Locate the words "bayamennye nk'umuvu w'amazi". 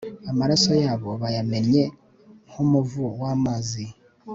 1.21-3.85